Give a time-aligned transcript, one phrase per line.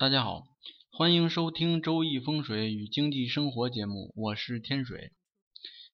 [0.00, 0.44] 大家好，
[0.90, 5.12] 欢迎收听《周易风水与经济生活》节目，我是天水。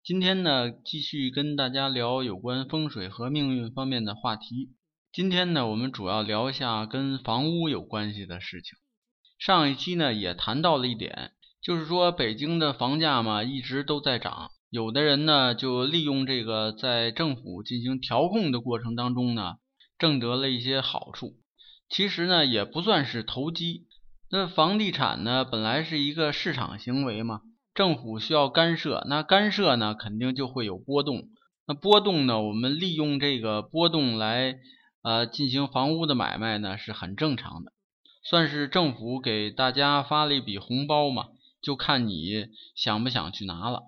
[0.04, 4.76] 今天呢，继续跟大家聊有关风水和命运方面的话题。
[5.12, 8.78] 今天呢，我们主要聊一下跟房屋有关系的事情。
[9.40, 14.52] 上一期呢，也谈到了一点，就是说北京的房价嘛，一直都在涨。
[14.70, 19.56] 有的人呢，就利用这个在政府进行调控的过程当中呢，
[19.98, 21.38] 挣得了一些好处。
[21.90, 23.88] 其实呢，也不算是投机。
[24.28, 27.42] 那房地产呢，本来是一个市场行为嘛，
[27.76, 31.30] 政府需要干涉，那干涉呢，肯定就会有波动。
[31.68, 34.56] 那波动呢，我们利用这个波动来
[35.04, 37.72] 呃进行房屋的买卖呢，是很正常的，
[38.24, 41.28] 算是政府给大家发了一笔红包嘛，
[41.62, 43.84] 就看你想不想去拿了。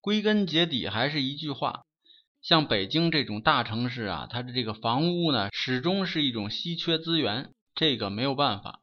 [0.00, 1.84] 归根结底还是一句话，
[2.42, 7.52] 像北京这种大城市啊，它的这个房屋呢，始终是一种稀缺资源。
[7.74, 8.80] 这个没有办法。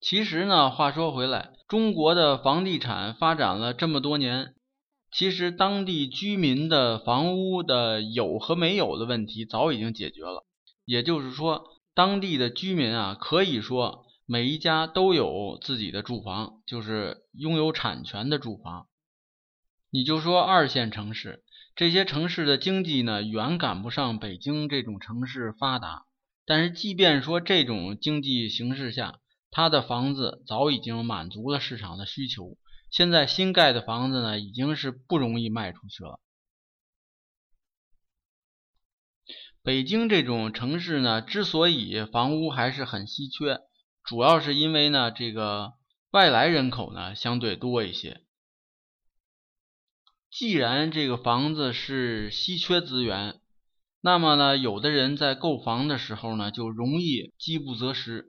[0.00, 4.54] 其实呢，话说回来，中国的房地产发展了这么多年，
[5.12, 10.46] 其实当地居民的房屋的有和没有的问题早已经解决了。
[10.86, 18.86] 也就是说，当地的居民啊，可以说每一家都有自己的住房，就是拥有产权的住房。
[19.90, 21.44] 你就说二线城市，
[21.76, 26.06] 这些城市的经济呢，远赶不上北京这种城市发达。
[26.50, 29.20] 但是，即便说这种经济形势下，
[29.52, 32.58] 他的房子早已经满足了市场的需求。
[32.90, 36.18] 现在新盖的房子呢，已经是不容易卖出去了。
[39.62, 43.60] 北京这种城市呢，之所以房屋还是很稀缺，
[44.02, 45.74] 主要是因为呢，这个
[46.10, 48.22] 外来人口呢相对多一些。
[50.28, 53.40] 既然这个房子是稀缺资源。
[54.02, 58.28] 那么呢，有的人在购房的时候呢，就容易饥不择食。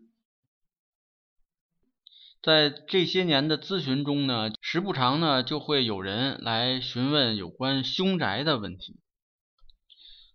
[2.42, 9.00] 在这些年的咨询中呢，时不常呢就会有人来询问有关凶宅的问题。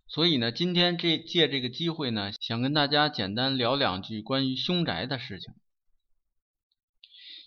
[0.07, 5.53] 所以呢，今天这借这个机会呢，想跟大家简单聊两句关于凶宅的事情。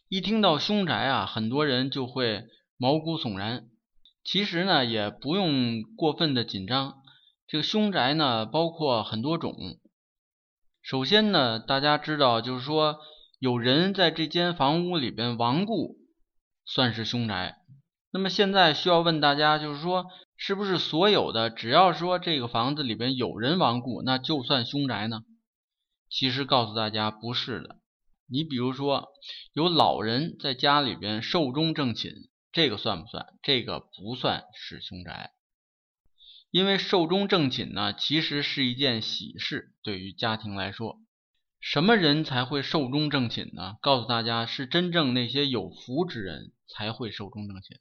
[0.09, 2.45] 一听到凶宅啊，很多人就会
[2.77, 3.69] 毛骨悚然。
[4.23, 7.00] 其实呢，也不用过分的紧张。
[7.51, 9.53] 这个凶宅呢，包括很多种。
[10.83, 13.01] 首先呢，大家知道，就是说
[13.41, 15.97] 有人在这间房屋里边亡故，
[16.65, 17.57] 算是凶宅。
[18.13, 20.07] 那么现在需要问大家，就是说，
[20.37, 25.23] 是不是所有的只要说这个房子里边有人亡故，那就算凶宅呢？
[26.09, 27.81] 其实告诉大家，不是的。
[28.29, 29.09] 你比如说，
[29.55, 32.13] 有老人在家里边寿终正寝，
[32.53, 33.27] 这个算不算？
[33.43, 35.33] 这个不算是凶宅。
[36.51, 40.99] 因为寿终正寝呢，其实是一件喜事，对于家庭来说，
[41.61, 43.77] 什么人才会寿终正寝呢？
[43.81, 47.79] 告诉大家，是真正那些有福之人才会寿终正寝。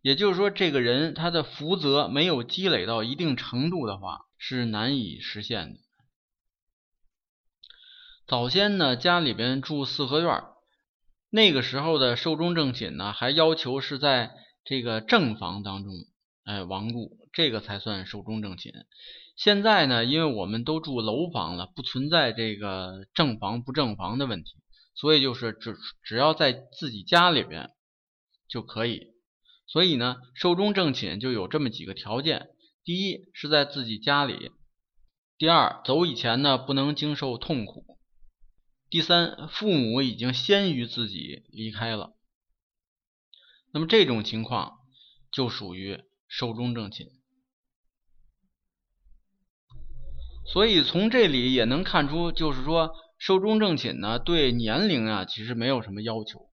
[0.00, 5.80] 也就是说，这个人他的福泽没有积累到一定程度的话，是难以实现的。
[8.26, 10.42] 早先呢，家里边住四合院，
[11.28, 14.30] 那个时候的寿终正寝呢，还要求是在
[14.64, 15.92] 这个正房当中。
[16.44, 18.72] 哎，亡故这个才算寿终正寝。
[19.36, 24.52] 现在呢，因为我们都住楼房了，不存在这个正房不正房的问题，
[24.94, 27.72] 所以就是只只要在自己家里边
[28.48, 29.14] 就可以。
[29.66, 32.50] 所以呢，寿终正寝就有这么几个条件：
[32.84, 34.52] 第一是在自己家里；
[35.36, 37.98] 第二，走以前呢不能经受痛苦；
[38.88, 42.14] 第三，父母已经先于自己离开了。
[43.72, 44.78] 那么这种情况
[45.32, 46.00] 就属于。
[46.26, 47.06] 寿终正寝，
[50.46, 56.50] 所以从这里也能看出，就是说寿终正寝呢，对年龄啊其实没有什么要求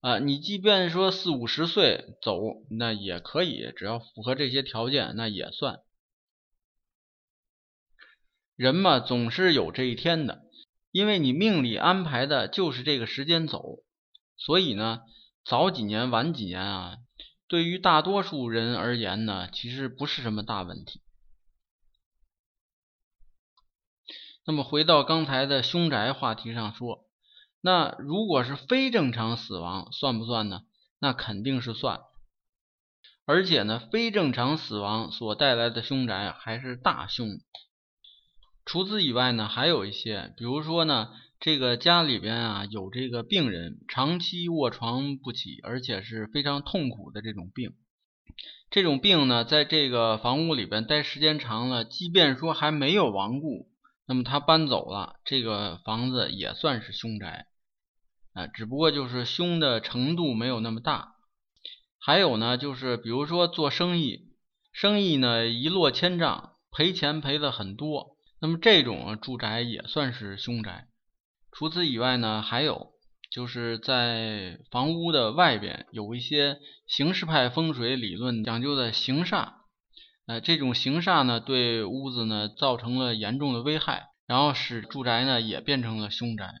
[0.00, 0.18] 啊。
[0.18, 2.40] 你即便说四五十岁走，
[2.70, 5.80] 那也可以，只要符合这些条件，那也算。
[8.56, 10.42] 人嘛，总是有这一天的，
[10.92, 13.78] 因为你命里安排的就是这个时间走，
[14.36, 15.00] 所以呢，
[15.46, 16.96] 早几年晚几年啊。
[17.48, 21.00] 对于大多数人而言呢，其实不是什么大问题。
[24.50, 27.04] 那么回到刚才的凶宅话题上说，
[27.60, 30.62] 那如果是非正常死亡，算不算呢？
[30.98, 32.00] 那肯定是算。
[33.26, 37.28] 而且呢，非正常死亡所带来的凶宅还是大凶。
[38.64, 41.10] 除此以外呢，还有一些，比如说呢。
[41.38, 47.72] 这个家里边啊，有这个病人长期卧床不起，而且是非常痛苦的这种病。
[48.68, 53.69] 这种病呢，在这个房屋里边待时间长了，即便说还没有亡故，
[54.10, 57.46] 那么他搬走了，这个房子也算是凶宅，
[58.32, 61.14] 啊，只不过就是凶的程度没有那么大。
[62.00, 64.32] 还有呢，就是比如说做生意，
[64.72, 70.88] 生意呢一落千丈，赔钱赔的很多，那么这种住宅也算是凶宅。
[71.52, 72.88] 除此以外呢，还有
[73.30, 76.58] 就是在房屋的外边有一些
[76.88, 79.59] 形式派风水理论讲究的形煞。
[80.30, 86.54] 呃，这种形煞呢，对屋子呢造成了严重的危害，然后使住宅呢也变成了凶宅。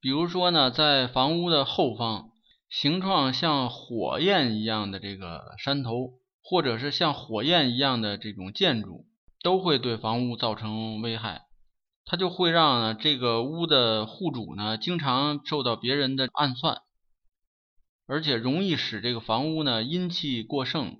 [0.00, 2.30] 比如说呢，在房屋的后方，
[2.70, 6.12] 形状像火焰一样的这个山头，
[6.44, 9.04] 或者是像火焰一样的这种建筑，
[9.42, 11.46] 都会对房屋造成危害。
[12.04, 16.82] 它就会让呢这个屋的户主呢经常受到别人的暗算，
[18.06, 20.98] 而且容易使这个房屋呢阴气过盛。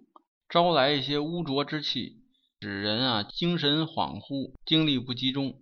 [0.55, 2.23] 招来一些污浊之气，
[2.61, 5.57] 使人啊精神恍惚，精力不集中。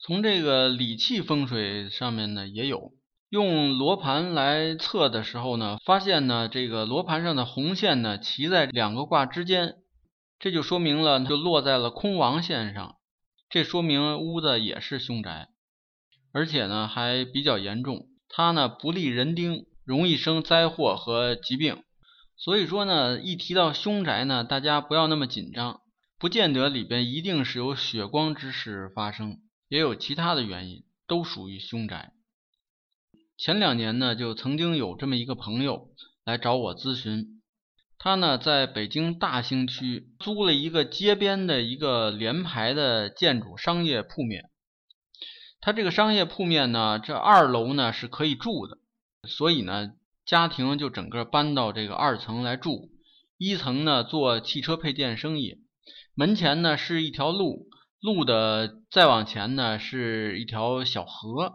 [0.00, 2.94] 从这个理气风水上面呢，也有
[3.28, 9.74] 用罗盘来测的时候呢，发现呢这个罗盘上的红线呢骑在两个卦之间，
[10.38, 12.96] 这就说明了就落在了空亡线上，
[13.50, 15.50] 这说明屋子也是凶宅，
[16.32, 21.82] 而且呢还比较严重，它呢不利人丁，容易生灾祸和疾病。
[22.44, 25.80] 所以说呢，一提到凶宅呢，大家不要那么紧张，
[26.18, 32.12] 不见得里边一定是有血光之事发生，也有其他的原因，都属于凶宅。
[33.38, 35.90] 前两年呢，就曾经有这么一个朋友
[36.24, 37.40] 来找我咨询，
[37.96, 44.50] 他呢在北京大兴区租了一个街边的一个联排的建筑商业铺面，
[45.60, 48.78] 他这个商业铺面呢，这二楼呢是可以住的，
[49.28, 49.92] 所以呢。
[50.24, 52.90] 家庭就整个搬到这个二层来住，
[53.38, 55.58] 一层呢做汽车配件生意，
[56.14, 57.66] 门前呢是一条路，
[58.00, 61.54] 路的再往前呢是一条小河。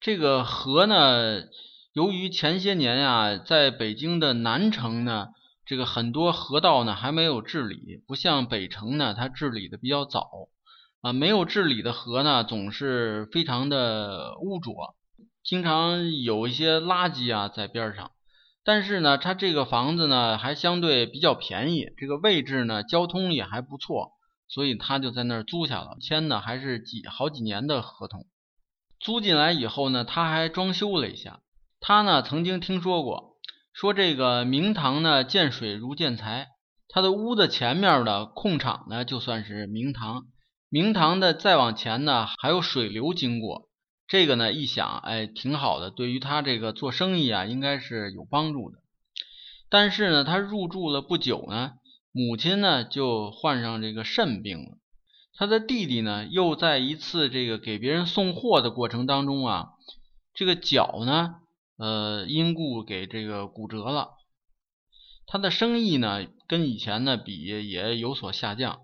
[0.00, 1.44] 这个河呢，
[1.92, 5.28] 由于前些年呀，在北京的南城呢，
[5.64, 10.48] 这个很多河道呢还没有治理，不像北城呢，它治理的比较早
[11.00, 14.95] 啊，没有治理的河呢，总是非常的污浊。
[15.46, 18.10] 经常有一些垃圾啊在边上，
[18.64, 24.10] 但是呢，它这个房子呢还相对比较便宜，这个位置呢交通也还不错，
[24.48, 28.26] 所以他就在那儿租下了，签的还是几好几年的合同。
[28.98, 31.38] 租进来以后呢，他还装修了一下。
[31.78, 33.36] 他呢曾经听说过，
[33.72, 36.48] 说这个明堂呢见水如见财，
[36.88, 40.24] 他的屋子前面的空场呢就算是明堂，
[40.68, 43.65] 明堂的再往前呢还有水流经过。
[44.08, 48.78] 这个呢，一想，哎，挺好的，对于他这个做生意啊，应该是有帮助的。
[49.68, 51.72] 但是呢，他入住了不久呢，
[52.12, 54.78] 母亲呢就患上这个肾病了。
[55.34, 59.70] 他的弟弟呢，又在一次这个给别人送货的过程当中啊，
[60.32, 61.34] 这个脚呢，
[61.76, 64.10] 呃，因故给这个骨折了。
[65.26, 68.82] 他的生意呢，跟以前呢比也有所下降，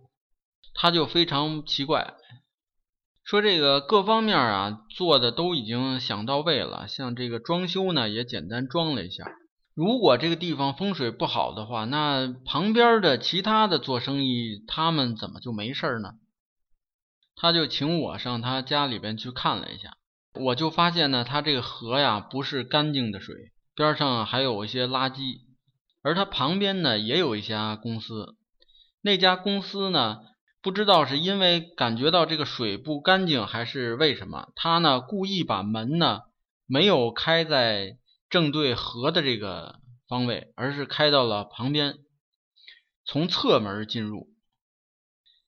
[0.75, 2.15] 他就非常奇怪。
[3.25, 9.25] 说这个各方面啊做的都已经想到位了，像这个装修呢也简单装了一下。
[9.75, 16.15] 如果这个地方风水不好的话，那旁边的其他的做生意他们怎么就没事呢？
[17.37, 19.97] 他就请我上他家里边去看了一下，
[20.35, 23.35] 我就发现呢，他这个河呀不是干净的水，
[23.75, 25.39] 边上还有一些垃圾，
[26.03, 28.35] 而他旁边呢也有一家公司，
[29.01, 30.19] 那家公司呢。
[30.63, 36.21] 不知道是因为感觉到这个水不干净，还是为什么，他呢故意把门呢
[36.67, 37.99] 没有开在
[38.31, 41.99] 正对河的这个方位，而是开到了旁边，
[43.05, 44.29] 从侧门进入。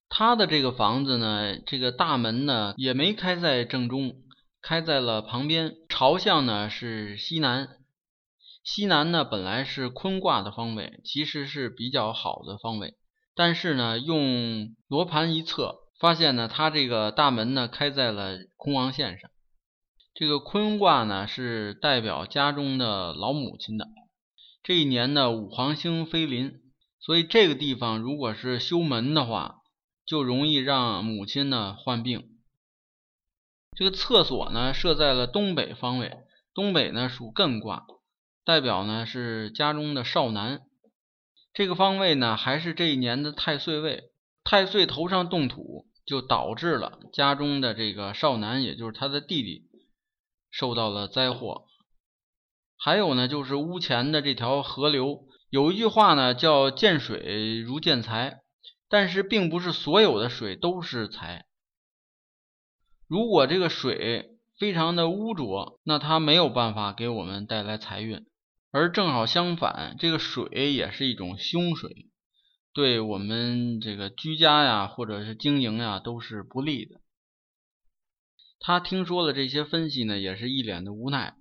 [0.08, 4.16] 他的这个房子呢，这个大门呢也没开在正中，
[4.62, 7.68] 开在了旁边，朝向呢是西南。
[8.64, 12.94] 西南呢本来是坤卦的方位，其实是比较好的方位。
[13.36, 19.30] 但是呢，用罗盘一测，发现呢，它这个大门呢开在了空亡线上。
[20.14, 23.88] 这个坤卦呢是代表家中的老母亲的。
[24.62, 26.60] 这一年呢五黄星飞临，
[27.00, 29.56] 所以这个地方如果是修门的话，
[30.06, 32.28] 就容易让母亲呢患病。
[33.76, 36.18] 这个厕所呢设在了东北方位，
[36.54, 37.84] 东北呢属艮卦，
[38.44, 40.62] 代表呢是家中的少男。
[41.54, 44.10] 这个方位呢，还是这一年的太岁位，
[44.42, 49.68] 太岁头上动土，就导致了家中的这个少男，也就是他的弟弟，
[50.50, 51.66] 受到了灾祸。
[52.76, 58.42] 还有呢，就是屋前的这条河流，有一句话呢，叫见水如见财，
[58.88, 61.46] 但是并不是所有的水都是财。
[63.06, 68.26] 如果这个水非常的污浊，那它没有办法给我们带来财运。
[68.76, 72.08] 而正好相反，这个水也是一种凶水，
[72.72, 77.00] 对我们这个居家呀，或者是经营呀，都是不利的。
[78.58, 81.36] 他听说了这些分析呢，也是一脸的无奈。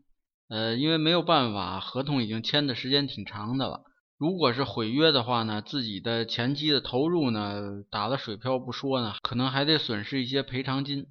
[0.48, 3.82] 呃，因为没有办法，合同已经签的时间挺长的了。
[4.20, 11.08] 如果是毁约的话呢，自己的前期的投入呢打了水漂不说呢，可能还得损失一些赔偿金。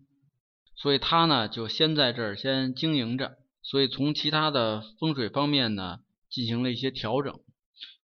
[0.77, 5.99] 所以他呢就先在这儿先经营着，所以从其他的风水方面呢
[6.33, 7.39] 进行了一些调整。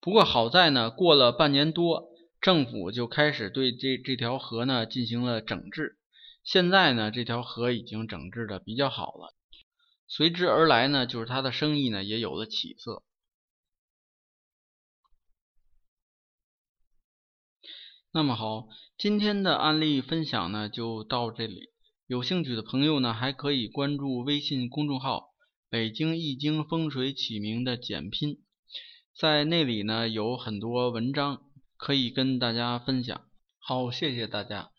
[0.00, 5.98] 不过好在呢，过了半年多，政府就开始对这这条河呢进行了整治。
[6.44, 9.34] 现在呢，这条河已经整治的比较好了，
[10.06, 13.02] 随之而来呢，就是他的生意呢也有了起色。
[18.12, 21.70] 那么好，今天的案例分享呢就到这里。
[22.06, 25.34] 有兴趣的朋友呢，还可以关注微信公众号
[25.68, 28.38] “北京易经风水起名”的简拼，
[29.18, 31.42] 在那里呢有很多文章
[31.76, 33.20] 可以跟大家分享。
[33.58, 34.70] 好，谢谢大家。